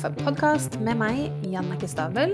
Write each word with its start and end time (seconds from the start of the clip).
Podkast 0.00 0.78
med 0.80 0.96
meg, 0.96 1.18
Jannicke 1.44 1.84
Stabel, 1.84 2.30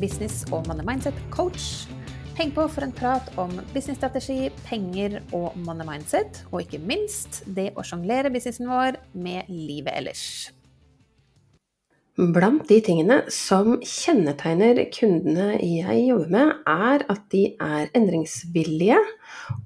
business- 0.00 0.42
og 0.50 0.64
money 0.66 0.82
mindset-coach. 0.82 1.86
Heng 2.34 2.50
på 2.50 2.64
for 2.66 2.82
en 2.82 2.94
prat 2.96 3.28
om 3.38 3.52
businessstrategi, 3.70 4.48
penger 4.66 5.20
og 5.30 5.54
money 5.62 5.86
mindset, 5.86 6.40
og 6.50 6.64
ikke 6.64 6.80
minst 6.82 7.44
det 7.46 7.68
å 7.78 7.84
sjonglere 7.86 8.32
businessen 8.34 8.66
vår 8.66 8.98
med 9.14 9.46
livet 9.46 9.94
ellers. 9.94 10.24
Blant 12.18 12.66
de 12.66 12.80
tingene 12.82 13.20
som 13.30 13.76
kjennetegner 13.86 14.82
kundene 14.90 15.60
jeg 15.62 16.08
jobber 16.08 16.34
med, 16.34 16.52
er 16.66 17.06
at 17.06 17.24
de 17.30 17.46
er 17.54 17.94
endringsvillige, 17.94 18.98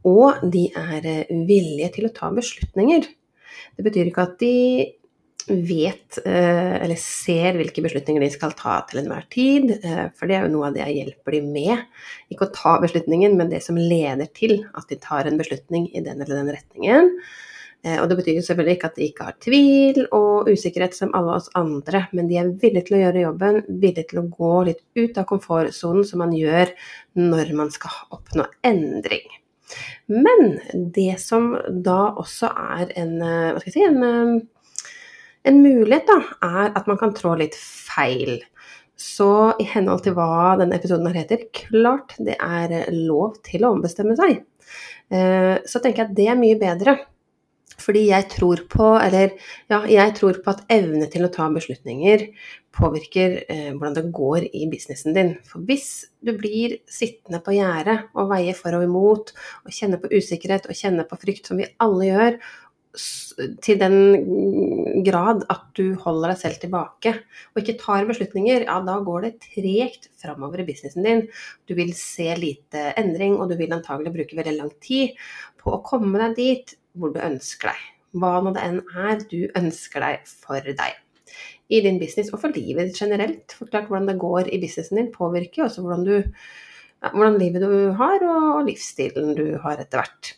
og 0.04 0.44
de 0.44 0.68
er 0.76 1.08
villige 1.32 1.94
til 1.96 2.10
å 2.10 2.14
ta 2.20 2.34
beslutninger. 2.36 3.08
Det 3.78 3.88
betyr 3.88 4.12
ikke 4.12 4.28
at 4.28 4.40
de 4.44 4.56
vet 5.50 6.18
eh, 6.24 6.76
eller 6.80 6.98
ser 7.00 7.58
hvilke 7.58 7.82
beslutninger 7.84 8.22
de 8.22 8.30
skal 8.32 8.54
ta 8.58 8.78
til 8.88 9.02
enhver 9.02 9.26
tid. 9.32 9.72
Eh, 9.78 10.06
for 10.16 10.30
det 10.30 10.38
er 10.38 10.46
jo 10.46 10.54
noe 10.54 10.70
av 10.70 10.76
det 10.76 10.84
jeg 10.86 10.98
hjelper 11.00 11.36
dem 11.36 11.50
med. 11.54 11.84
Ikke 12.32 12.48
å 12.48 12.54
ta 12.54 12.76
beslutningen, 12.82 13.36
men 13.38 13.52
det 13.52 13.62
som 13.66 13.78
leder 13.78 14.30
til 14.36 14.60
at 14.74 14.90
de 14.90 14.98
tar 15.02 15.28
en 15.28 15.40
beslutning 15.40 15.88
i 15.92 16.02
den 16.04 16.22
eller 16.22 16.40
den 16.40 16.52
retningen. 16.56 17.10
Eh, 17.82 17.96
og 17.96 18.06
det 18.10 18.20
betyr 18.20 18.38
jo 18.38 18.44
selvfølgelig 18.46 18.76
ikke 18.76 18.92
at 18.92 19.00
de 19.00 19.08
ikke 19.08 19.26
har 19.26 19.40
tvil 19.46 20.00
og 20.16 20.52
usikkerhet 20.52 20.96
som 20.96 21.12
alle 21.16 21.40
oss 21.40 21.50
andre, 21.58 22.04
men 22.16 22.30
de 22.30 22.38
er 22.40 22.54
villige 22.62 22.88
til 22.88 22.98
å 22.98 23.02
gjøre 23.06 23.26
jobben, 23.26 23.60
villige 23.68 24.08
til 24.12 24.22
å 24.22 24.28
gå 24.30 24.54
litt 24.70 24.82
ut 25.00 25.20
av 25.20 25.28
komfortsonen 25.30 26.06
som 26.08 26.22
man 26.24 26.36
gjør 26.36 26.72
når 27.18 27.52
man 27.58 27.72
skal 27.74 28.16
oppnå 28.16 28.46
endring. 28.66 29.26
Men 30.10 30.56
det 30.94 31.20
som 31.22 31.52
da 31.70 32.10
også 32.18 32.48
er 32.50 32.90
en, 32.98 33.12
hva 33.22 33.60
skal 33.62 33.70
jeg 33.70 33.76
si, 33.76 33.84
en 33.86 34.40
en 35.48 35.60
mulighet 35.64 36.08
da, 36.08 36.18
er 36.44 36.72
at 36.76 36.88
man 36.90 36.98
kan 37.00 37.14
trå 37.16 37.34
litt 37.40 37.56
feil. 37.56 38.38
Så 39.00 39.56
i 39.62 39.64
henhold 39.64 40.04
til 40.04 40.16
hva 40.16 40.56
denne 40.60 40.76
episoden 40.76 41.08
her 41.08 41.22
heter, 41.22 41.46
klart 41.56 42.18
det 42.20 42.36
er 42.36 42.90
lov 42.92 43.38
til 43.46 43.64
å 43.64 43.72
ombestemme 43.76 44.16
seg. 44.18 44.42
Eh, 45.10 45.56
så 45.64 45.80
tenker 45.80 46.04
jeg 46.04 46.10
at 46.10 46.18
det 46.18 46.28
er 46.28 46.40
mye 46.40 46.58
bedre. 46.60 46.98
Fordi 47.80 48.02
jeg 48.10 48.26
tror 48.34 48.60
på, 48.68 48.86
eller 49.00 49.30
ja, 49.70 49.78
jeg 49.88 50.14
tror 50.18 50.40
på 50.44 50.52
at 50.52 50.66
evne 50.72 51.06
til 51.08 51.24
å 51.24 51.30
ta 51.32 51.46
beslutninger 51.52 52.26
påvirker 52.76 53.36
eh, 53.50 53.70
hvordan 53.72 53.96
det 53.96 54.10
går 54.14 54.46
i 54.52 54.66
businessen 54.70 55.16
din. 55.16 55.32
For 55.48 55.64
hvis 55.66 55.88
du 56.20 56.34
blir 56.38 56.76
sittende 56.90 57.40
på 57.44 57.54
gjerdet 57.56 58.10
og 58.12 58.30
veier 58.34 58.58
for 58.58 58.76
og 58.76 58.84
imot, 58.86 59.32
og 59.64 59.74
kjenner 59.74 60.02
på 60.02 60.12
usikkerhet 60.12 60.68
og 60.68 60.76
kjenner 60.76 61.08
på 61.08 61.18
frykt, 61.22 61.48
som 61.48 61.60
vi 61.60 61.70
alle 61.82 62.10
gjør, 62.10 62.38
til 63.62 63.78
den 63.78 65.04
grad 65.06 65.44
at 65.52 65.68
du 65.78 65.94
holder 66.02 66.32
deg 66.32 66.40
selv 66.40 66.56
tilbake 66.62 67.12
og 67.52 67.60
ikke 67.60 67.76
tar 67.78 68.08
beslutninger, 68.08 68.64
ja 68.66 68.78
da 68.86 68.96
går 69.06 69.26
det 69.26 69.32
tregt 69.44 70.08
framover 70.20 70.62
i 70.62 70.66
businessen 70.66 71.06
din. 71.06 71.22
Du 71.70 71.76
vil 71.78 71.92
se 71.94 72.26
lite 72.38 72.88
endring, 72.98 73.38
og 73.38 73.52
du 73.52 73.56
vil 73.60 73.72
antagelig 73.76 74.14
bruke 74.16 74.38
veldig 74.38 74.56
lang 74.56 74.72
tid 74.82 75.14
på 75.60 75.76
å 75.76 75.82
komme 75.86 76.18
deg 76.18 76.34
dit 76.38 76.74
hvor 76.98 77.14
du 77.14 77.20
ønsker 77.22 77.70
deg. 77.70 77.86
Hva 78.18 78.32
nå 78.42 78.54
det 78.56 78.66
enn 78.66 78.80
er 78.98 79.22
du 79.30 79.38
ønsker 79.58 80.02
deg 80.02 80.26
for 80.26 80.66
deg. 80.66 80.98
I 81.70 81.84
din 81.84 82.00
business 82.02 82.32
og 82.34 82.42
for 82.42 82.56
livet 82.56 82.90
ditt 82.90 82.98
generelt. 82.98 83.54
Forklart 83.54 83.86
hvordan 83.86 84.10
det 84.10 84.18
går 84.18 84.50
i 84.50 84.58
businessen 84.58 84.98
din, 84.98 85.14
påvirker 85.14 85.68
også 85.68 85.86
hvordan, 85.86 86.02
du, 86.08 86.42
hvordan 87.06 87.38
livet 87.38 87.62
du 87.62 87.94
har 88.00 88.26
og 88.26 88.66
livsstilen 88.66 89.36
du 89.38 89.46
har 89.62 89.78
etter 89.78 90.02
hvert. 90.02 90.34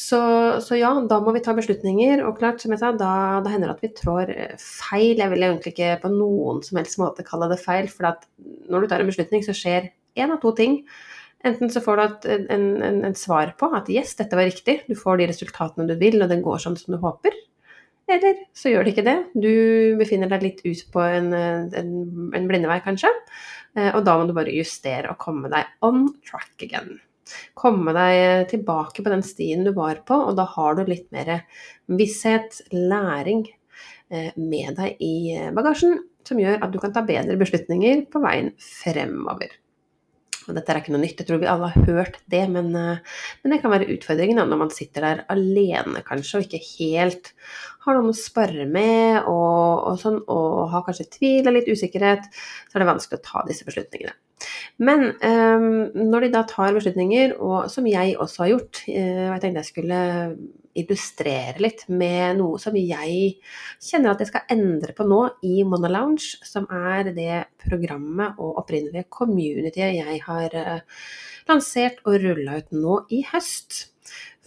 Så, 0.00 0.20
så, 0.64 0.76
ja, 0.78 0.90
da 1.10 1.18
må 1.20 1.34
vi 1.36 1.42
ta 1.44 1.52
beslutninger. 1.56 2.22
Og 2.24 2.38
klart, 2.38 2.62
som 2.62 2.72
jeg 2.72 2.80
sa, 2.80 2.92
da, 2.96 3.12
da 3.44 3.52
hender 3.52 3.68
det 3.68 3.76
at 3.76 3.84
vi 3.84 3.92
trår 3.98 4.32
feil. 4.62 5.20
Jeg 5.20 5.32
vil 5.32 5.44
egentlig 5.44 5.74
ikke 5.74 5.98
på 6.04 6.12
noen 6.14 6.62
som 6.64 6.80
helst 6.80 7.00
måte 7.00 7.26
kalle 7.26 7.50
det 7.50 7.60
feil, 7.60 7.90
for 7.92 8.08
når 8.70 8.86
du 8.86 8.90
tar 8.90 9.04
en 9.04 9.10
beslutning, 9.10 9.44
så 9.44 9.56
skjer 9.56 9.90
én 10.18 10.32
av 10.32 10.40
to 10.42 10.54
ting. 10.56 10.80
Enten 11.46 11.72
så 11.72 11.82
får 11.84 12.00
du 12.00 12.02
et 12.04 12.26
en, 12.52 12.64
en, 12.84 12.98
en, 13.08 13.16
svar 13.16 13.54
på 13.60 13.70
at 13.76 13.88
yes, 13.92 14.12
dette 14.18 14.36
var 14.36 14.48
riktig, 14.48 14.82
du 14.88 14.96
får 14.98 15.20
de 15.20 15.28
resultatene 15.30 15.86
du 15.88 15.94
vil, 16.00 16.18
og 16.20 16.28
den 16.32 16.42
går 16.44 16.60
sånn 16.60 16.76
som 16.80 16.96
du 16.96 17.00
håper. 17.00 17.36
Eller 18.10 18.42
så 18.56 18.72
gjør 18.72 18.84
det 18.84 18.94
ikke 18.94 19.06
det. 19.06 19.18
Du 19.38 19.52
befinner 20.00 20.32
deg 20.32 20.44
litt 20.44 20.64
ut 20.64 20.82
på 20.92 21.04
en, 21.04 21.30
en 21.30 22.48
blindevei, 22.50 22.80
kanskje. 22.84 23.12
Eh, 23.76 23.92
og 23.94 24.02
da 24.08 24.16
må 24.18 24.26
du 24.26 24.34
bare 24.36 24.56
justere 24.56 25.12
og 25.12 25.20
komme 25.22 25.52
deg 25.52 25.68
on 25.86 26.08
track 26.26 26.66
again 26.66 26.98
komme 27.58 27.94
deg 27.96 28.50
tilbake 28.52 29.04
på 29.04 29.12
den 29.12 29.24
stien 29.26 29.64
du 29.66 29.72
var 29.76 30.02
på, 30.06 30.18
og 30.30 30.36
da 30.38 30.46
har 30.56 30.76
du 30.78 30.84
litt 30.88 31.08
mer 31.14 31.44
visshet, 31.90 32.60
læring 32.74 33.46
eh, 34.10 34.30
med 34.36 34.76
deg 34.80 35.00
i 35.04 35.14
bagasjen, 35.56 35.98
som 36.26 36.40
gjør 36.40 36.60
at 36.62 36.72
du 36.72 36.78
kan 36.82 36.94
ta 36.94 37.02
bedre 37.06 37.38
beslutninger 37.40 38.06
på 38.12 38.22
veien 38.22 38.54
fremover. 38.60 39.60
Og 40.48 40.56
dette 40.56 40.72
er 40.72 40.80
ikke 40.80 40.94
noe 40.94 41.02
nytt, 41.02 41.18
jeg 41.20 41.28
tror 41.28 41.40
vi 41.42 41.48
alle 41.50 41.68
har 41.70 41.88
hørt 41.90 42.16
det, 42.32 42.42
men, 42.52 42.70
eh, 42.76 43.20
men 43.42 43.54
det 43.54 43.60
kan 43.62 43.72
være 43.72 43.90
utfordringen 43.94 44.40
når 44.40 44.62
man 44.64 44.72
sitter 44.74 45.06
der 45.06 45.22
alene 45.32 46.02
kanskje, 46.06 46.40
og 46.40 46.48
ikke 46.48 46.62
helt 46.78 47.32
har 47.84 47.96
noen 47.96 48.12
å 48.12 48.16
spare 48.16 48.66
med, 48.68 49.28
og, 49.30 49.84
og, 49.90 50.00
sånn, 50.00 50.18
og 50.32 50.72
har 50.72 50.86
kanskje 50.86 51.10
tvil 51.18 51.50
og 51.50 51.56
litt 51.56 51.70
usikkerhet, 51.70 52.26
så 52.66 52.76
er 52.76 52.84
det 52.84 52.90
vanskelig 52.90 53.20
å 53.20 53.26
ta 53.28 53.44
disse 53.48 53.68
beslutningene. 53.68 54.16
Men 54.80 55.10
um, 55.20 55.90
når 56.10 56.24
de 56.24 56.32
da 56.32 56.42
tar 56.48 56.72
beslutninger, 56.76 57.34
og 57.42 57.68
som 57.72 57.88
jeg 57.88 58.16
også 58.20 58.44
har 58.44 58.52
gjort 58.54 58.82
uh, 58.88 59.26
Jeg 59.26 59.42
tenkte 59.42 59.62
jeg 59.62 59.70
skulle 59.70 60.00
illustrere 60.80 61.58
litt 61.58 61.82
med 61.90 62.38
noe 62.38 62.60
som 62.62 62.76
jeg 62.78 63.40
kjenner 63.82 64.12
at 64.12 64.20
jeg 64.22 64.30
skal 64.30 64.52
endre 64.54 64.94
på 64.96 65.02
nå 65.08 65.18
i 65.42 65.64
Monolounge, 65.66 66.38
som 66.46 66.68
er 66.70 67.10
det 67.16 67.42
programmet 67.64 68.38
og 68.38 68.60
opprinnelige 68.62 69.10
communityet 69.12 69.98
jeg 69.98 70.20
har 70.28 70.54
uh, 70.54 71.02
lansert 71.50 72.00
og 72.06 72.20
rulla 72.22 72.60
ut 72.60 72.70
nå 72.76 73.00
i 73.12 73.24
høst. 73.32 73.82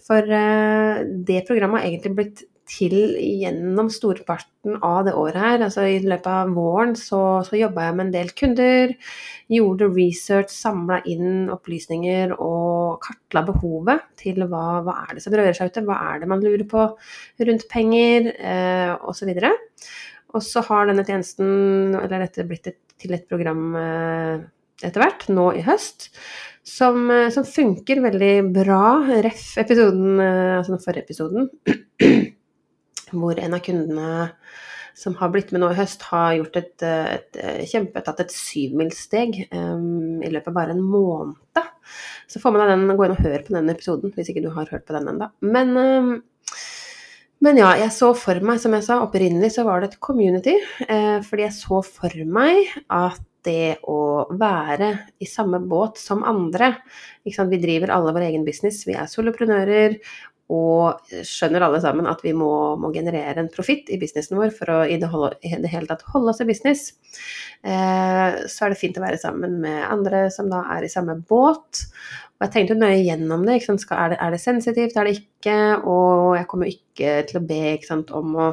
For 0.04 0.24
uh, 0.24 1.04
det 1.04 1.44
programmet 1.48 1.82
har 1.84 1.92
egentlig 1.92 2.16
blitt 2.18 2.44
til 2.68 2.94
gjennom 3.20 3.90
storparten 3.92 4.78
av 4.84 5.04
det 5.06 5.14
året 5.18 5.40
her. 5.40 5.64
Altså 5.66 5.84
I 5.88 5.98
løpet 6.04 6.28
av 6.30 6.52
våren 6.56 6.94
så, 6.98 7.20
så 7.44 7.58
jobba 7.58 7.88
jeg 7.88 7.96
med 7.98 8.06
en 8.06 8.14
del 8.14 8.32
kunder. 8.38 8.94
Gjorde 9.52 9.90
research, 9.92 10.52
samla 10.54 11.02
inn 11.10 11.50
opplysninger 11.52 12.32
og 12.38 13.04
kartla 13.04 13.44
behovet 13.50 14.06
til 14.20 14.46
hva, 14.48 14.80
hva 14.86 14.96
er 15.04 15.16
det 15.16 15.24
som 15.24 15.36
rører 15.36 15.56
seg 15.56 15.72
ute. 15.72 15.84
Hva 15.84 16.00
er 16.14 16.22
det 16.22 16.30
man 16.32 16.44
lurer 16.44 16.64
på 16.70 16.88
rundt 17.50 17.68
penger, 17.72 18.32
eh, 18.38 18.94
osv. 19.04 19.34
Og 20.34 20.42
så 20.42 20.64
har 20.66 20.88
denne 20.88 21.04
tjenesten, 21.06 21.94
eller 22.00 22.24
dette 22.24 22.48
blitt 22.48 22.72
et, 22.72 22.80
til 22.98 23.14
et 23.14 23.28
program 23.30 23.68
eh, 23.78 24.48
etter 24.82 25.02
hvert, 25.02 25.28
nå 25.30 25.50
i 25.58 25.62
høst. 25.66 26.10
Som, 26.64 27.10
eh, 27.12 27.28
som 27.30 27.44
funker 27.44 28.00
veldig 28.02 28.34
bra. 28.54 28.84
Ref. 29.24 29.52
episoden, 29.60 30.18
eh, 30.20 30.58
altså 30.58 30.74
den 30.74 30.84
forrige 30.84 31.04
episoden. 31.04 31.50
Hvor 33.18 33.40
en 33.40 33.56
av 33.56 33.62
kundene 33.64 34.14
som 34.94 35.16
har 35.18 35.32
blitt 35.34 35.50
med 35.50 35.62
nå 35.62 35.72
i 35.72 35.78
høst, 35.78 36.04
har 36.10 36.36
gjort 36.38 36.58
et, 36.60 36.74
et, 36.86 37.40
et 37.40 37.70
kjempe, 37.70 38.02
tatt 38.06 38.22
et 38.22 38.34
syvmilssteg 38.34 39.40
um, 39.50 40.22
i 40.22 40.30
løpet 40.30 40.52
av 40.52 40.58
bare 40.60 40.76
en 40.76 40.84
måned. 40.84 41.64
Så 42.30 42.40
får 42.40 42.54
man 42.54 42.62
deg 42.62 42.72
den, 42.72 42.94
gå 42.94 43.06
inn 43.06 43.16
og 43.16 43.24
hør 43.24 43.42
på 43.42 43.56
den 43.56 43.72
episoden 43.74 44.14
hvis 44.14 44.30
ikke 44.30 44.44
du 44.44 44.52
har 44.54 44.70
hørt 44.70 44.86
på 44.86 44.94
den 44.96 45.10
ennå. 45.10 45.28
Men, 45.42 45.74
um, 45.74 46.14
men, 47.42 47.58
ja, 47.58 47.74
jeg 47.82 47.90
så 47.96 48.12
for 48.16 48.38
meg, 48.46 48.62
som 48.62 48.76
jeg 48.78 48.86
sa, 48.86 49.02
opprinnelig 49.02 49.56
så 49.56 49.66
var 49.66 49.82
det 49.82 49.92
et 49.92 50.02
community. 50.04 50.56
Uh, 50.86 51.18
fordi 51.26 51.48
jeg 51.48 51.58
så 51.58 51.82
for 51.82 52.26
meg 52.38 52.70
at 52.86 53.22
det 53.44 53.82
å 53.90 54.24
være 54.40 54.90
i 55.20 55.26
samme 55.28 55.58
båt 55.68 55.98
som 56.00 56.22
andre. 56.24 56.70
Vi 57.26 57.34
driver 57.60 57.92
alle 57.92 58.14
vår 58.16 58.28
egen 58.30 58.46
business, 58.46 58.86
vi 58.88 58.96
er 58.96 59.10
soloprenører, 59.10 59.98
og 60.52 61.06
skjønner 61.24 61.64
alle 61.64 61.80
sammen 61.80 62.08
at 62.10 62.20
vi 62.24 62.34
må, 62.36 62.50
må 62.76 62.90
generere 62.92 63.40
en 63.40 63.48
profitt 63.52 63.88
i 63.88 63.96
businessen 64.00 64.36
vår 64.36 64.52
for 64.52 64.72
å 64.74 64.80
i 64.84 64.98
det, 65.00 65.08
holde, 65.08 65.32
i 65.40 65.54
det 65.56 65.70
hele 65.72 65.88
tatt 65.88 66.04
holde 66.12 66.34
oss 66.34 66.42
i 66.44 66.48
business. 66.48 66.90
Eh, 67.64 68.44
så 68.50 68.66
er 68.66 68.74
det 68.74 68.80
fint 68.80 68.98
å 69.00 69.04
være 69.06 69.20
sammen 69.22 69.56
med 69.62 69.86
andre 69.88 70.26
som 70.34 70.50
da 70.52 70.66
er 70.76 70.84
i 70.84 70.92
samme 70.92 71.16
båt. 71.30 71.86
Og 72.34 72.44
jeg 72.44 72.52
tenkte 72.52 72.76
nøye 72.76 72.98
gjennom 73.06 73.44
det. 73.46 73.60
Er, 73.62 74.10
det 74.12 74.18
er 74.20 74.34
det 74.34 74.40
sensitivt, 74.42 74.96
er 74.98 75.08
det 75.08 75.14
ikke? 75.20 75.58
Og 75.88 76.34
jeg 76.36 76.48
kommer 76.50 76.68
ikke 76.68 77.12
til 77.30 77.38
å 77.40 77.44
be 77.46 77.76
sant, 77.86 78.10
om 78.12 78.34
å, 78.36 78.48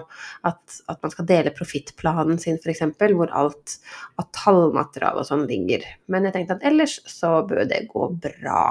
at, 0.48 0.62
at, 0.86 1.00
man 1.02 1.12
skal 1.12 1.28
dele 1.28 1.56
profittplanen 1.56 2.40
sin, 2.40 2.62
f.eks., 2.62 2.86
hvor 3.18 3.34
alt 3.36 3.76
av 4.22 4.30
tallmateriale 4.38 5.26
og 5.26 5.28
sånn 5.28 5.44
ligger. 5.50 5.84
Men 6.14 6.30
jeg 6.30 6.38
tenkte 6.38 6.60
at 6.60 6.68
ellers 6.72 7.02
så 7.10 7.40
bør 7.50 7.66
det 7.68 7.88
gå 7.92 8.08
bra. 8.22 8.64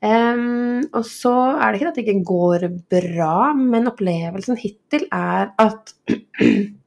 Um, 0.00 0.80
og 0.96 1.04
så 1.04 1.32
er 1.60 1.66
det 1.68 1.80
ikke 1.80 1.88
at 1.90 1.98
det 1.98 2.04
ikke 2.06 2.28
går 2.30 2.62
bra, 2.88 3.52
men 3.52 3.90
opplevelsen 3.90 4.56
hittil 4.56 5.04
er 5.12 5.50
at 5.60 5.92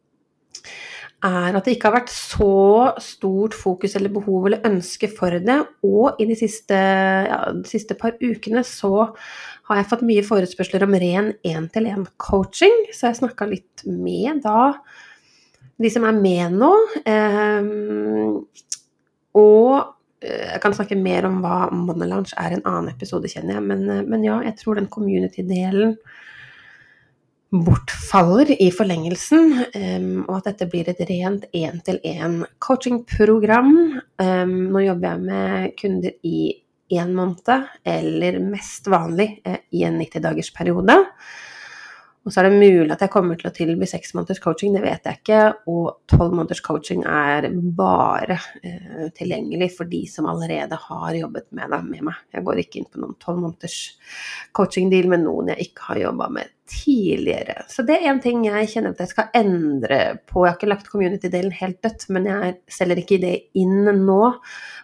er 1.24 1.56
at 1.56 1.64
det 1.64 1.76
ikke 1.76 1.92
har 1.92 2.00
vært 2.00 2.12
så 2.12 2.96
stort 3.02 3.54
fokus 3.56 3.94
eller 3.96 4.12
behov 4.14 4.50
eller 4.50 4.66
ønske 4.68 5.08
for 5.14 5.38
det. 5.38 5.60
Og 5.86 6.20
i 6.20 6.28
de 6.28 6.36
siste, 6.40 6.76
ja, 6.76 7.40
de 7.54 7.70
siste 7.70 7.96
par 8.00 8.18
ukene 8.18 8.66
så 8.68 9.08
har 9.70 9.80
jeg 9.80 9.90
fått 9.94 10.06
mye 10.10 10.26
forespørsler 10.26 10.84
om 10.84 10.98
ren 11.06 11.32
én-til-én-coaching. 11.48 12.88
Så 12.92 13.08
jeg 13.12 13.22
snakka 13.22 13.48
litt 13.54 13.86
med 13.88 14.44
da 14.44 14.74
de 15.82 15.90
som 15.92 16.06
er 16.08 16.18
med 16.18 16.58
nå. 16.60 16.74
Um, 17.08 18.44
og 19.38 19.94
jeg 20.24 20.62
kan 20.64 20.76
snakke 20.76 20.98
mer 21.00 21.28
om 21.28 21.42
hva 21.44 21.68
Money 21.74 22.10
Lounge 22.10 22.36
er 22.40 22.56
en 22.56 22.66
annen 22.70 22.92
episode, 22.94 23.30
kjenner 23.32 23.58
jeg. 23.58 23.66
Men, 23.70 23.84
eh, 23.90 24.04
men 24.08 24.26
ja, 24.26 24.40
jeg 24.48 24.58
tror 24.62 24.80
den 24.80 24.92
community-delen 24.92 25.98
bortfaller 27.54 28.50
i 28.56 28.72
forlengelsen, 28.74 29.52
um, 29.78 30.24
og 30.24 30.40
at 30.40 30.48
dette 30.48 30.66
blir 30.72 30.88
et 30.90 31.04
rent 31.06 31.44
én-til-én 31.54 32.40
coachingprogram. 32.58 33.70
Um, 34.18 34.56
nå 34.74 34.82
jobber 34.88 35.12
jeg 35.12 35.22
med 35.28 35.76
kunder 35.78 36.16
i 36.26 36.40
én 36.98 37.14
måned, 37.14 37.70
eller 37.86 38.40
mest 38.42 38.90
vanlig 38.90 39.36
uh, 39.46 39.60
i 39.70 39.86
en 39.86 40.02
90-dagersperiode. 40.02 40.98
periode. 40.98 41.53
Og 42.24 42.32
så 42.32 42.40
er 42.40 42.48
det 42.48 42.60
mulig 42.62 42.94
at 42.94 43.02
jeg 43.04 43.12
kommer 43.12 43.40
til 43.40 43.50
å 43.50 43.54
tilby 43.56 43.88
seks 43.90 44.14
måneders 44.16 44.40
coaching, 44.44 44.72
det 44.76 44.84
vet 44.86 45.08
jeg 45.10 45.20
ikke. 45.20 45.42
Og 45.72 46.08
tolv 46.08 46.32
måneders 46.32 46.64
coaching 46.64 47.04
er 47.04 47.50
bare 47.76 48.38
eh, 48.64 49.10
tilgjengelig 49.18 49.74
for 49.76 49.92
de 49.92 50.06
som 50.08 50.30
allerede 50.32 50.80
har 50.86 51.20
jobbet 51.20 51.50
med 51.52 51.74
det 51.76 51.82
med 51.90 52.08
meg. 52.08 52.22
Jeg 52.32 52.48
går 52.48 52.64
ikke 52.64 52.80
inn 52.80 52.90
på 52.92 53.04
noen 53.04 53.18
tolv 53.24 53.44
måneders 53.44 53.80
coaching-deal 54.56 55.12
med 55.12 55.26
noen 55.26 55.52
jeg 55.52 55.68
ikke 55.68 55.90
har 55.90 56.04
jobba 56.06 56.30
med 56.40 56.54
tidligere. 56.74 57.66
Så 57.68 57.84
det 57.84 58.00
er 58.00 58.08
en 58.14 58.22
ting 58.24 58.46
jeg 58.48 58.70
kjenner 58.72 58.94
at 58.96 59.04
jeg 59.04 59.12
skal 59.12 59.34
endre 59.36 60.00
på. 60.24 60.46
Jeg 60.46 60.54
har 60.54 60.60
ikke 60.62 60.72
lagt 60.72 60.90
community-delen 60.94 61.56
helt 61.60 61.82
dødt, 61.84 62.08
men 62.16 62.30
jeg 62.32 62.56
selger 62.72 63.04
ikke 63.04 63.20
det 63.24 63.36
inn 63.60 63.84
nå. 64.06 64.22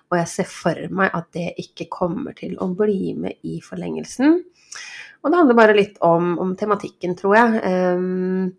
Og 0.09 0.17
jeg 0.17 0.29
ser 0.31 0.47
for 0.49 0.85
meg 0.95 1.13
at 1.13 1.27
det 1.37 1.51
ikke 1.61 1.89
kommer 1.93 2.37
til 2.37 2.55
å 2.61 2.69
bli 2.77 3.13
med 3.17 3.45
i 3.45 3.59
forlengelsen. 3.61 4.39
Og 5.19 5.31
det 5.31 5.39
handler 5.39 5.57
bare 5.57 5.75
litt 5.75 5.97
om, 6.05 6.37
om 6.39 6.53
tematikken, 6.57 7.15
tror 7.19 7.35
jeg. 7.35 7.59
Um, 7.99 8.53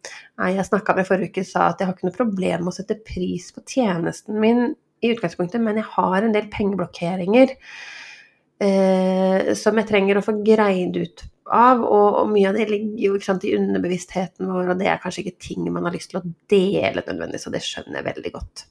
jeg 0.44 0.66
snakka 0.68 0.94
med 0.96 1.08
forrige 1.08 1.32
uke 1.32 1.44
og 1.46 1.48
sa 1.48 1.70
at 1.70 1.80
jeg 1.80 1.88
har 1.88 1.96
ikke 1.96 2.10
noe 2.10 2.18
problem 2.18 2.66
med 2.66 2.72
å 2.72 2.76
sette 2.76 2.98
pris 3.00 3.48
på 3.56 3.64
tjenesten 3.64 4.36
min 4.42 4.66
i 5.00 5.14
utgangspunktet, 5.14 5.62
men 5.64 5.80
jeg 5.80 5.88
har 5.94 6.18
en 6.20 6.34
del 6.34 6.50
pengeblokkeringer 6.52 7.54
uh, 8.60 9.52
som 9.56 9.80
jeg 9.80 9.88
trenger 9.88 10.20
å 10.20 10.24
få 10.26 10.36
greid 10.44 10.98
ut 11.00 11.24
av, 11.56 11.82
og, 11.82 12.20
og 12.22 12.32
mye 12.32 12.50
av 12.50 12.58
det 12.58 12.68
ligger 12.70 13.04
jo 13.04 13.20
sant, 13.24 13.44
i 13.44 13.54
underbevisstheten 13.58 14.48
vår, 14.50 14.72
og 14.72 14.80
det 14.80 14.88
er 14.90 15.02
kanskje 15.02 15.24
ikke 15.24 15.46
ting 15.48 15.68
man 15.68 15.88
har 15.88 15.96
lyst 15.96 16.12
til 16.12 16.20
å 16.20 16.26
dele 16.52 17.02
nødvendigvis, 17.02 17.46
og 17.50 17.56
det 17.56 17.64
skjønner 17.66 18.00
jeg 18.00 18.08
veldig 18.10 18.34
godt. 18.38 18.64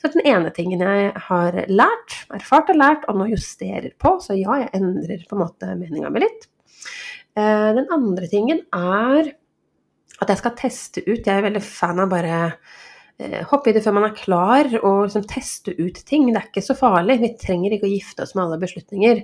Så 0.00 0.12
den 0.14 0.24
ene 0.28 0.52
tingen 0.56 0.84
jeg 0.84 1.10
har 1.26 1.60
lært, 1.68 2.16
erfart 2.36 2.72
og 2.72 2.80
lært, 2.80 3.04
og 3.08 3.20
nå 3.20 3.30
justerer 3.32 3.92
på, 4.00 4.18
så 4.24 4.38
ja, 4.38 4.62
jeg 4.64 4.72
endrer 4.78 5.26
på 5.28 5.38
en 5.38 5.44
måte 5.46 5.74
meninga 5.80 6.12
mi 6.12 6.24
litt, 6.24 6.48
Eh, 7.38 7.72
den 7.76 7.86
andre 7.94 8.26
tingen 8.30 8.64
er 8.74 9.34
at 10.20 10.30
jeg 10.32 10.40
skal 10.40 10.56
teste 10.58 11.02
ut 11.06 11.22
Jeg 11.22 11.30
er 11.30 11.44
veldig 11.46 11.62
fan 11.62 12.00
av 12.02 12.10
bare 12.10 12.38
eh, 13.22 13.44
hoppe 13.52 13.70
i 13.70 13.76
det 13.76 13.84
før 13.84 13.94
man 14.00 14.08
er 14.08 14.16
klar, 14.18 14.68
og 14.80 15.06
liksom 15.06 15.28
teste 15.30 15.76
ut 15.78 16.02
ting. 16.08 16.28
Det 16.28 16.40
er 16.40 16.50
ikke 16.50 16.66
så 16.66 16.76
farlig. 16.78 17.20
Vi 17.22 17.34
trenger 17.40 17.76
ikke 17.76 17.88
å 17.88 17.94
gifte 17.94 18.26
oss 18.26 18.34
med 18.36 18.46
alle 18.46 18.60
beslutninger. 18.64 19.22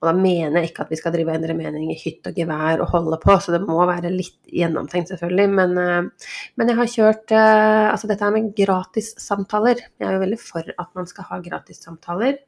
Og 0.00 0.08
da 0.08 0.14
mener 0.16 0.62
jeg 0.62 0.70
ikke 0.70 0.86
at 0.86 0.92
vi 0.94 0.96
skal 0.96 1.12
drive 1.12 1.28
og 1.28 1.36
endre 1.36 1.56
mening 1.58 1.90
i 1.92 1.98
hytt 2.00 2.24
og 2.30 2.36
gevær 2.40 2.80
og 2.80 2.92
holde 2.94 3.18
på, 3.20 3.34
så 3.36 3.52
det 3.52 3.60
må 3.66 3.76
være 3.84 4.12
litt 4.14 4.38
gjennomtenkt, 4.48 5.12
selvfølgelig. 5.12 5.48
Men, 5.58 5.74
eh, 5.80 6.30
men 6.56 6.72
jeg 6.72 6.80
har 6.80 6.94
kjørt 6.94 7.34
Altså 7.40 8.08
dette 8.08 8.24
her 8.24 8.32
med 8.32 8.52
gratissamtaler. 8.56 9.82
Jeg 10.00 10.08
er 10.08 10.16
jo 10.16 10.22
veldig 10.24 10.40
for 10.40 10.64
at 10.64 10.94
man 10.96 11.08
skal 11.10 11.28
ha 11.28 11.40
gratissamtaler. 11.44 12.38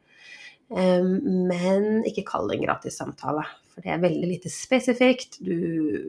Men 0.73 2.01
ikke 2.09 2.25
kall 2.25 2.49
det 2.49 2.57
en 2.57 2.65
gratissamtale. 2.65 3.45
For 3.73 3.85
det 3.85 3.93
er 3.93 4.03
veldig 4.03 4.29
lite 4.29 4.53
spesifikt. 4.53 5.41
Du, 5.45 5.57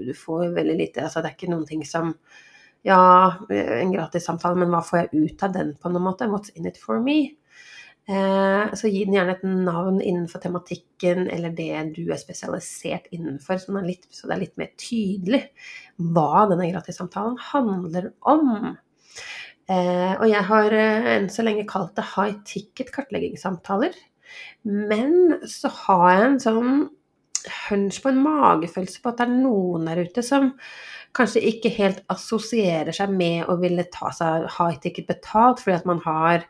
du, 0.07 0.13
får 0.17 0.53
veldig 0.55 0.75
lite 0.79 1.03
Altså 1.03 1.23
det 1.23 1.31
er 1.31 1.37
ikke 1.37 1.51
noen 1.53 1.67
ting 1.69 1.85
som 1.87 2.13
Ja, 2.83 2.99
en 3.47 3.93
gratis 3.93 4.25
samtale, 4.27 4.59
men 4.59 4.73
hva 4.73 4.81
får 4.83 5.05
jeg 5.05 5.23
ut 5.23 5.43
av 5.45 5.53
den 5.55 5.69
på 5.79 5.91
noen 5.91 6.03
måte? 6.03 6.27
What's 6.27 6.51
in 6.59 6.67
it 6.67 6.79
for 6.79 6.99
me? 6.99 7.37
Eh, 8.03 8.73
så 8.75 8.89
gi 8.91 9.05
den 9.07 9.15
gjerne 9.15 9.37
et 9.37 9.43
navn 9.47 10.01
innenfor 10.03 10.41
tematikken 10.43 11.29
eller 11.31 11.53
det 11.55 11.69
du 11.95 12.01
er 12.11 12.19
spesialisert 12.19 13.05
innenfor, 13.15 13.61
så, 13.61 13.71
er 13.79 13.87
litt, 13.87 14.09
så 14.11 14.27
det 14.27 14.35
er 14.35 14.41
litt 14.41 14.57
mer 14.59 14.73
tydelig 14.75 15.39
hva 16.11 16.43
denne 16.51 16.67
gratissamtalen 16.73 17.37
handler 17.53 18.09
om. 18.27 18.73
Eh, 19.71 20.11
og 20.17 20.25
jeg 20.27 20.43
har 20.49 20.75
eh, 20.75 21.13
enn 21.13 21.29
så 21.31 21.45
lenge 21.47 21.63
kalt 21.69 21.95
det 21.95 22.09
high 22.17 22.35
ticket 22.47 22.91
kartleggingssamtaler. 22.91 23.95
Men 24.67 25.39
så 25.47 25.71
har 25.85 26.09
jeg 26.11 26.27
en 26.27 26.43
sånn 26.43 26.75
hunch 27.69 28.01
på 28.03 28.11
en 28.11 28.21
magefølelse 28.23 28.99
på 29.03 29.11
at 29.11 29.21
det 29.21 29.29
er 29.29 29.39
noen 29.45 29.87
der 29.87 30.03
ute 30.03 30.23
som 30.25 30.51
kanskje 31.15 31.43
ikke 31.45 31.71
helt 31.75 32.03
assosierer 32.11 32.95
seg 32.95 33.11
med 33.15 33.47
å 33.51 33.57
ville 33.61 33.85
ta 33.93 34.11
seg 34.15 34.47
high 34.57 34.79
ticket 34.83 35.07
betalt 35.11 35.61
fordi 35.61 35.77
at 35.77 35.87
man 35.87 36.01
har 36.03 36.47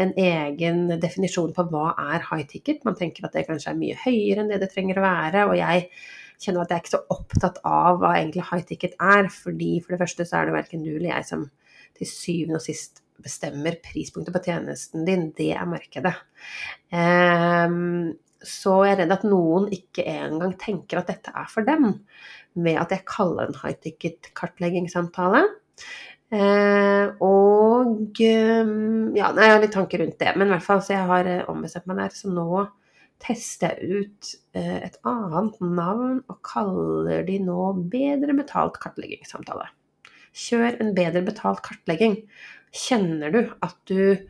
en 0.00 0.12
egen 0.16 0.86
definisjon 1.00 1.52
på 1.56 1.66
hva 1.68 1.92
er 2.14 2.24
high 2.30 2.46
ticket. 2.48 2.84
Man 2.88 2.96
tenker 2.98 3.26
at 3.26 3.36
det 3.36 3.46
kanskje 3.48 3.74
er 3.74 3.80
mye 3.80 3.98
høyere 4.04 4.42
enn 4.42 4.52
det 4.52 4.62
det 4.62 4.70
trenger 4.72 5.00
å 5.00 5.04
være. 5.04 5.46
Og 5.50 5.56
jeg 5.58 5.88
kjenner 6.42 6.64
at 6.64 6.72
jeg 6.72 6.78
er 6.78 6.84
ikke 6.84 6.94
så 6.94 7.02
opptatt 7.12 7.60
av 7.68 8.00
hva 8.00 8.14
egentlig 8.16 8.46
high 8.48 8.66
ticket 8.68 8.96
er. 8.98 9.28
fordi 9.28 9.74
for 9.80 9.94
det 9.94 10.02
første 10.02 10.26
så 10.28 10.40
er 10.40 10.48
det 10.48 10.56
verken 10.56 10.84
du 10.86 10.94
eller 10.94 11.12
jeg 11.12 11.28
som 11.28 11.46
til 11.98 12.08
syvende 12.08 12.60
og 12.60 12.64
sist 12.64 13.02
bestemmer 13.22 13.76
prispunktet 13.84 14.34
på 14.34 14.42
tjenesten 14.48 15.06
din. 15.06 15.30
Det 15.36 15.52
er 15.54 15.68
markedet. 15.68 16.14
Um, 16.90 18.14
så 18.42 18.80
jeg 18.86 18.96
er 18.96 19.02
redd 19.04 19.14
at 19.14 19.26
noen 19.28 19.68
ikke 19.74 20.04
engang 20.08 20.56
tenker 20.58 20.98
at 20.98 21.12
dette 21.12 21.34
er 21.36 21.50
for 21.50 21.66
dem, 21.66 21.92
med 22.58 22.80
at 22.80 22.90
jeg 22.92 23.06
kaller 23.08 23.46
en 23.46 23.60
high 23.60 23.76
ticket-kartleggingssamtale. 23.84 25.44
Eh, 26.32 27.10
og 27.20 28.20
ehm, 28.24 29.10
ja, 29.18 29.32
jeg 29.36 29.52
har 29.52 29.58
litt 29.60 29.74
tanker 29.74 30.00
rundt 30.00 30.16
det, 30.22 30.32
men 30.38 30.48
i 30.48 30.54
hvert 30.54 30.64
fall 30.64 30.80
så 30.84 30.94
jeg 30.94 31.08
har 31.10 31.28
eh, 31.28 31.44
ombestemt 31.52 31.90
meg 31.90 32.00
der. 32.00 32.14
Så 32.16 32.32
nå 32.32 32.64
tester 33.22 33.76
jeg 33.76 34.06
ut 34.06 34.30
eh, 34.56 34.78
et 34.88 34.96
annet 35.08 35.60
navn 35.60 36.22
og 36.32 36.38
kaller 36.46 37.26
de 37.28 37.36
nå 37.44 37.68
bedre 37.92 38.36
betalt 38.38 38.80
kartleggingssamtale. 38.82 39.68
Kjør 40.32 40.80
en 40.80 40.94
bedre 40.96 41.20
betalt 41.26 41.60
kartlegging. 41.66 42.22
Kjenner 42.72 43.34
du 43.34 43.42
at 43.60 43.76
du 43.90 44.24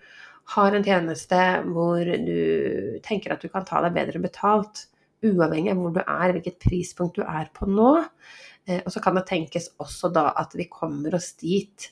har 0.56 0.74
en 0.74 0.84
tjeneste 0.84 1.38
hvor 1.70 2.02
du 2.02 2.98
tenker 3.06 3.36
at 3.36 3.44
du 3.44 3.46
kan 3.52 3.64
ta 3.68 3.78
deg 3.84 3.94
bedre 3.94 4.18
betalt, 4.24 4.88
uavhengig 5.26 5.72
av 5.72 5.82
hvor 5.82 5.94
du 5.94 6.00
er, 6.02 6.34
hvilket 6.34 6.60
prispunkt 6.62 7.18
du 7.18 7.26
er 7.26 7.50
på 7.54 7.68
nå. 7.70 7.92
Eh, 8.66 8.80
og 8.82 8.90
så 8.94 9.02
kan 9.02 9.18
det 9.18 9.26
tenkes 9.30 9.70
også 9.82 10.12
da 10.14 10.30
at 10.40 10.54
vi 10.58 10.68
kommer 10.70 11.16
oss 11.18 11.32
dit 11.40 11.88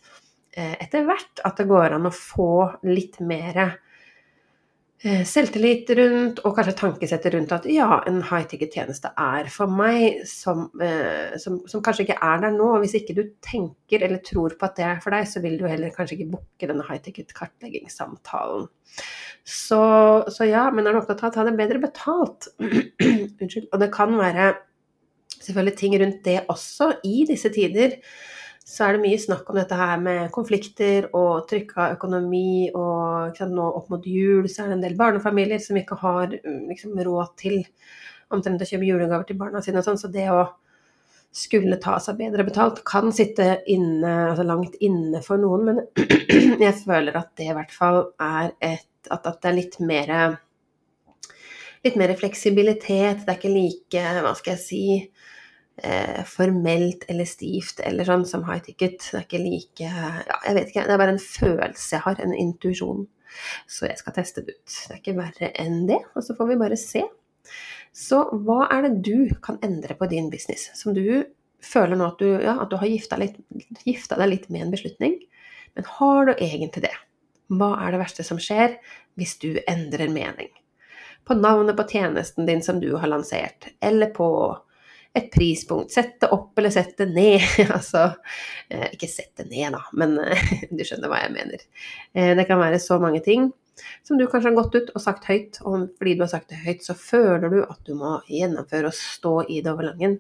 eh, 0.55 0.77
etter 0.79 1.07
hvert, 1.09 1.43
at 1.47 1.61
det 1.61 1.69
går 1.71 1.97
an 1.97 2.11
å 2.11 2.15
få 2.15 2.53
litt 2.87 3.21
mer 3.25 3.79
selvtillit 5.01 5.89
rundt, 5.97 6.43
og 6.45 6.53
kanskje 6.59 6.75
tankesettet 6.77 7.33
rundt 7.33 7.53
at 7.57 7.65
ja, 7.73 8.03
en 8.09 8.19
high 8.29 8.45
ticket-tjeneste 8.51 9.09
er 9.17 9.47
for 9.49 9.73
meg, 9.73 10.19
som, 10.29 10.67
eh, 10.85 11.39
som, 11.41 11.57
som, 11.71 11.81
kanskje 11.85 12.05
ikke 12.05 12.19
er 12.21 12.43
der 12.43 12.53
nå. 12.53 12.67
og 12.75 12.85
Hvis 12.85 12.99
ikke 12.99 13.17
du 13.17 13.23
tenker 13.41 14.05
eller 14.05 14.21
tror 14.27 14.59
på 14.61 14.69
at 14.69 14.77
det 14.77 14.85
er 14.85 15.01
for 15.01 15.17
deg, 15.17 15.25
så 15.31 15.41
vil 15.41 15.57
du 15.57 15.65
heller 15.71 15.95
kanskje 15.95 16.19
ikke 16.19 16.35
booke 16.35 16.69
denne 16.69 16.85
high 16.85 17.01
ticket-kartleggingssamtalen. 17.07 18.69
Så, 19.41 19.81
så, 20.29 20.45
ja, 20.51 20.67
men 20.75 20.85
er 20.85 20.93
du 20.93 21.01
opptatt 21.01 21.25
av 21.25 21.31
å 21.31 21.37
ta 21.39 21.47
det 21.49 21.57
bedre 21.57 21.81
betalt? 21.81 22.51
Unnskyld. 22.61 23.71
Og 23.73 23.81
det 23.81 23.89
kan 23.95 24.13
være 24.21 24.53
selvfølgelig 25.41 25.79
ting 25.81 25.97
rundt 26.03 26.21
det 26.29 26.43
også 26.53 26.93
i 27.09 27.25
disse 27.29 27.49
tider 27.55 27.97
så 28.65 28.87
er 28.87 28.95
det 28.95 29.03
mye 29.03 29.19
snakk 29.19 29.49
om 29.51 29.59
dette 29.59 29.77
her 29.77 30.01
med 30.03 30.31
konflikter 30.35 31.09
og 31.17 31.47
trykka 31.51 31.91
økonomi. 31.97 32.71
Og 32.77 33.37
sant, 33.39 33.55
nå 33.57 33.67
opp 33.81 33.89
mot 33.93 34.07
jul 34.07 34.47
så 34.51 34.65
er 34.65 34.71
det 34.71 34.79
en 34.79 34.85
del 34.85 34.99
barnefamilier 34.99 35.63
som 35.63 35.79
ikke 35.81 35.99
har 36.03 36.37
mm, 36.37 36.67
liksom, 36.71 36.99
råd 37.07 37.33
til 37.41 37.63
omtrent 38.31 38.63
å 38.63 38.69
kjøpe 38.69 38.87
julegaver 38.87 39.27
til 39.27 39.41
barna 39.41 39.63
sine 39.65 39.81
og 39.81 39.89
sånn. 39.89 39.99
Så 39.99 40.13
det 40.13 40.29
å 40.31 40.45
skulle 41.35 41.79
ta 41.83 41.97
seg 42.03 42.19
bedre 42.19 42.45
betalt 42.47 42.83
kan 42.87 43.13
sitte 43.15 43.61
inne, 43.71 44.13
altså 44.33 44.47
langt 44.47 44.77
inne 44.83 45.23
for 45.25 45.41
noen. 45.41 45.67
Men 45.67 45.83
jeg 46.67 46.77
føler 46.85 47.19
at 47.19 47.33
det 47.41 47.51
i 47.51 47.57
hvert 47.57 47.75
fall 47.75 48.05
er 48.21 48.55
et 48.59 48.87
At, 49.09 49.25
at 49.25 49.39
det 49.41 49.49
er 49.49 49.55
litt 49.57 49.77
mer 49.81 50.11
litt 51.85 51.95
mer 51.97 52.11
fleksibilitet. 52.21 53.23
Det 53.25 53.33
er 53.33 53.39
ikke 53.39 53.53
like, 53.55 54.03
hva 54.21 54.33
skal 54.37 54.53
jeg 54.53 54.61
si 54.61 54.83
eh, 55.83 56.21
formelt 56.29 57.07
eller 57.11 57.29
stivt 57.29 57.81
eller 57.85 58.09
sånn 58.09 58.27
som 58.29 58.45
high 58.49 58.63
ticket. 58.65 58.99
Det 59.03 59.19
er 59.19 59.27
ikke 59.27 59.43
like 59.43 59.87
Ja, 59.87 60.41
jeg 60.47 60.59
vet 60.59 60.73
ikke. 60.73 60.85
Det 60.87 60.95
er 60.97 61.03
bare 61.03 61.17
en 61.17 61.25
følelse 61.25 61.97
jeg 61.97 62.05
har, 62.07 62.21
en 62.21 62.37
intuisjon. 62.37 63.07
Så 63.71 63.87
jeg 63.87 64.01
skal 64.01 64.17
teste 64.17 64.45
det 64.45 64.57
ut. 64.57 64.69
Det 64.69 64.95
er 64.95 65.01
ikke 65.03 65.19
verre 65.19 65.51
enn 65.63 65.85
det. 65.91 66.01
Og 66.15 66.27
så 66.27 66.37
får 66.39 66.51
vi 66.51 66.61
bare 66.61 66.79
se. 66.81 67.05
Så 67.97 68.23
hva 68.47 68.65
er 68.71 68.87
det 68.87 69.03
du 69.07 69.31
kan 69.43 69.59
endre 69.67 69.97
på 69.99 70.09
din 70.11 70.31
business, 70.31 70.69
som 70.79 70.95
du 70.95 71.25
føler 71.65 71.99
nå 71.99 72.07
at 72.13 72.23
du, 72.23 72.29
ja, 72.41 72.57
at 72.63 72.71
du 72.71 72.79
har 72.81 72.89
gifta, 72.89 73.19
gifta 73.85 74.19
deg 74.21 74.31
litt 74.31 74.49
med 74.53 74.67
en 74.67 74.75
beslutning, 74.75 75.19
men 75.75 75.89
har 75.99 76.31
du 76.31 76.33
egentlig 76.37 76.87
det? 76.87 76.97
Hva 77.51 77.73
er 77.83 77.95
det 77.95 78.03
verste 78.05 78.27
som 78.27 78.39
skjer 78.43 78.77
hvis 79.19 79.37
du 79.43 79.51
endrer 79.69 80.11
mening? 80.13 80.51
På 81.27 81.37
navnet 81.37 81.77
på 81.79 81.87
tjenesten 81.91 82.47
din 82.49 82.63
som 82.63 82.81
du 82.83 82.93
har 82.97 83.11
lansert, 83.11 83.73
eller 83.83 84.15
på 84.15 84.29
et 85.13 85.31
prispunkt. 85.33 85.93
Sett 85.93 86.21
det 86.23 86.31
opp 86.35 86.59
eller 86.59 86.71
sett 86.71 86.97
det 86.99 87.09
ned. 87.11 87.43
altså, 87.77 88.11
eh, 88.69 88.91
ikke 88.95 89.11
sett 89.11 89.33
det 89.41 89.49
ned, 89.51 89.75
da, 89.75 89.83
men 89.99 90.19
eh, 90.23 90.53
du 90.77 90.85
skjønner 90.87 91.11
hva 91.11 91.25
jeg 91.25 91.35
mener. 91.35 91.65
Eh, 92.15 92.33
det 92.39 92.47
kan 92.49 92.61
være 92.63 92.81
så 92.83 93.01
mange 93.03 93.23
ting 93.25 93.51
som 94.05 94.19
du 94.21 94.27
kanskje 94.29 94.51
har 94.51 94.59
gått 94.59 94.75
ut 94.77 94.91
og 94.93 95.01
sagt 95.01 95.25
høyt, 95.31 95.57
og 95.65 95.87
fordi 95.97 96.19
du 96.19 96.27
har 96.27 96.33
sagt 96.35 96.51
det 96.53 96.61
høyt, 96.61 96.83
så 96.85 96.93
føler 96.99 97.49
du 97.49 97.63
at 97.65 97.81
du 97.87 97.95
må 97.97 98.19
gjennomføre 98.29 98.91
og 98.91 98.97
stå 98.97 99.35
i 99.49 99.63
det 99.65 99.73
over 99.73 99.89
langen. 99.89 100.19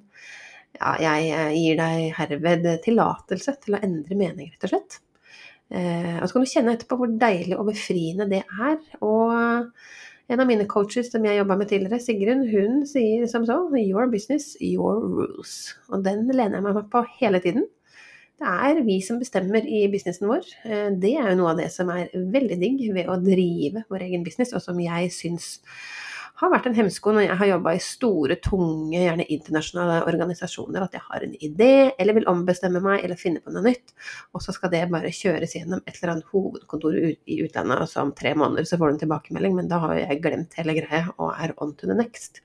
Ja, 0.78 0.94
jeg 1.02 1.58
gir 1.58 1.76
deg 1.76 2.14
herved 2.16 2.68
tillatelse 2.86 3.56
til 3.60 3.76
å 3.76 3.82
endre 3.84 4.16
mening, 4.16 4.48
rett 4.54 4.64
og 4.64 4.72
slett. 4.72 4.96
Og 5.70 6.24
så 6.24 6.32
kan 6.32 6.46
du 6.46 6.50
kjenne 6.50 6.72
etterpå 6.78 6.96
hvor 6.98 7.12
deilig 7.20 7.58
og 7.58 7.68
befriende 7.68 8.30
det 8.30 8.40
er. 8.46 8.78
Og 9.04 9.68
en 10.30 10.40
av 10.40 10.46
mine 10.46 10.66
coaches 10.70 11.10
som 11.10 11.24
jeg 11.26 11.40
jobba 11.40 11.56
med 11.58 11.70
tidligere, 11.72 11.98
Sigrun, 12.02 12.44
hun 12.52 12.84
sier 12.86 13.26
som 13.30 13.44
så 13.48 13.58
Your 13.74 14.06
business, 14.12 14.54
your 14.62 15.02
rules. 15.02 15.74
Og 15.90 16.04
den 16.06 16.28
lener 16.30 16.60
jeg 16.60 16.66
meg 16.68 16.82
på 16.92 17.02
hele 17.18 17.40
tiden. 17.42 17.66
Det 18.40 18.48
er 18.48 18.78
vi 18.86 19.00
som 19.04 19.18
bestemmer 19.20 19.66
i 19.68 19.82
businessen 19.92 20.30
vår. 20.30 20.46
Eh, 20.64 20.86
det 21.02 21.16
er 21.18 21.26
jo 21.28 21.40
noe 21.42 21.50
av 21.52 21.58
det 21.60 21.68
som 21.74 21.90
er 21.92 22.08
veldig 22.14 22.56
digg 22.62 22.86
ved 22.94 23.10
å 23.10 23.18
drive 23.20 23.82
vår 23.90 24.06
egen 24.06 24.24
business, 24.24 24.54
og 24.56 24.62
som 24.64 24.78
jeg 24.80 25.10
syns 25.12 25.58
har 26.40 26.52
vært 26.52 26.68
en 26.70 26.76
hemsko 26.76 27.12
når 27.14 27.26
jeg 27.26 27.38
har 27.40 27.50
jobba 27.50 27.72
i 27.76 27.82
store, 27.84 28.36
tunge, 28.44 28.96
gjerne 28.96 29.26
internasjonale 29.34 29.98
organisasjoner, 30.08 30.86
at 30.86 30.96
jeg 30.96 31.04
har 31.04 31.26
en 31.26 31.34
idé 31.36 31.72
eller 31.90 32.16
vil 32.16 32.28
ombestemme 32.32 32.82
meg 32.84 33.04
eller 33.04 33.20
finne 33.20 33.42
på 33.44 33.52
noe 33.54 33.64
nytt, 33.66 33.92
og 34.32 34.44
så 34.44 34.54
skal 34.56 34.72
det 34.72 34.86
bare 34.92 35.12
kjøres 35.14 35.56
gjennom 35.58 35.82
et 35.84 35.98
eller 35.98 36.14
annet 36.14 36.32
hovedkontor 36.32 36.96
i 37.00 37.40
utlandet, 37.44 37.82
og 37.82 37.90
så 37.90 38.06
om 38.06 38.14
tre 38.16 38.32
måneder 38.38 38.68
så 38.68 38.80
får 38.80 38.88
du 38.88 38.96
en 38.96 39.02
tilbakemelding, 39.04 39.58
men 39.58 39.68
da 39.70 39.82
har 39.84 39.98
jeg 40.00 40.22
glemt 40.24 40.56
hele 40.60 40.76
greia 40.80 41.04
og 41.18 41.34
er 41.36 41.54
on 41.60 41.76
to 41.76 41.90
the 41.90 41.98
next. 41.98 42.42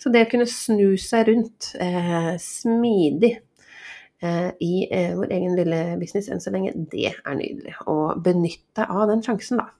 Så 0.00 0.10
det 0.12 0.24
å 0.26 0.30
kunne 0.32 0.48
snu 0.50 0.96
seg 0.98 1.28
rundt 1.28 1.72
eh, 1.82 2.32
smidig 2.42 3.34
eh, 4.24 4.50
i 4.64 4.72
eh, 4.88 5.12
vår 5.18 5.36
egen 5.36 5.54
lille 5.58 5.84
business 6.00 6.32
enn 6.32 6.42
så 6.42 6.50
lenge, 6.54 6.72
det 6.90 7.12
er 7.12 7.38
nydelig. 7.38 7.76
Og 7.92 8.18
benytt 8.24 8.64
deg 8.78 8.90
av 8.90 9.06
den 9.12 9.22
sjansen, 9.24 9.60
da 9.60 9.70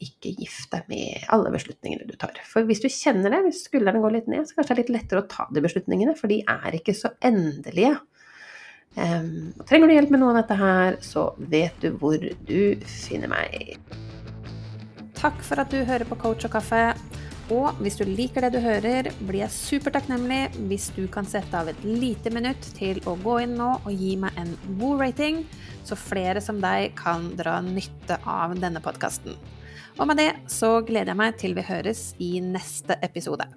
ikke 0.00 0.32
gift 0.38 0.70
deg 0.72 0.86
med 0.90 1.26
alle 1.34 1.52
beslutningene 1.54 2.08
du 2.08 2.14
tar. 2.18 2.38
For 2.48 2.66
hvis 2.68 2.82
du 2.82 2.88
kjenner 2.92 3.32
det, 3.34 3.42
hvis 3.46 3.64
skuldrene 3.68 4.00
går 4.02 4.16
litt 4.16 4.30
ned, 4.32 4.46
så 4.48 4.56
kanskje 4.56 4.74
det 4.74 4.76
er 4.76 4.82
litt 4.84 4.94
lettere 4.96 5.24
å 5.24 5.30
ta 5.30 5.46
de 5.52 5.64
beslutningene, 5.64 6.16
for 6.18 6.32
de 6.32 6.40
er 6.48 6.78
ikke 6.78 6.96
så 6.96 7.12
endelige. 7.26 7.98
Um, 8.96 9.52
trenger 9.68 9.86
du 9.86 9.94
hjelp 9.94 10.10
med 10.10 10.22
noe 10.22 10.32
av 10.34 10.40
dette 10.40 10.56
her, 10.58 10.96
så 11.04 11.30
vet 11.52 11.76
du 11.84 11.92
hvor 12.00 12.18
du 12.18 12.62
finner 12.88 13.30
meg. 13.30 13.76
Takk 15.20 15.42
for 15.44 15.60
at 15.62 15.72
du 15.72 15.84
hører 15.84 16.08
på 16.08 16.18
Coach 16.18 16.48
og 16.48 16.56
kaffe. 16.56 16.88
Og 17.50 17.74
hvis 17.82 17.98
du 17.98 18.04
liker 18.06 18.44
det 18.46 18.52
du 18.54 18.60
hører, 18.62 19.08
blir 19.26 19.42
jeg 19.42 19.54
supertakknemlig 19.56 20.66
hvis 20.70 20.86
du 20.94 21.02
kan 21.10 21.26
sette 21.26 21.58
av 21.58 21.68
et 21.70 21.80
lite 21.82 22.30
minutt 22.30 22.68
til 22.76 23.00
å 23.10 23.16
gå 23.18 23.40
inn 23.42 23.56
nå 23.58 23.72
og 23.80 23.90
gi 23.90 24.14
meg 24.22 24.38
en 24.38 24.52
god 24.78 25.02
rating, 25.02 25.42
så 25.86 25.98
flere 25.98 26.42
som 26.44 26.60
deg 26.62 26.94
kan 26.98 27.32
dra 27.38 27.58
nytte 27.64 28.20
av 28.22 28.54
denne 28.62 28.82
podkasten. 28.84 29.34
Og 29.98 30.06
med 30.06 30.20
det 30.20 30.30
så 30.52 30.78
gleder 30.86 31.12
jeg 31.12 31.20
meg 31.20 31.40
til 31.40 31.56
vi 31.58 31.66
høres 31.66 32.10
i 32.22 32.38
neste 32.44 32.96
episode. 33.02 33.48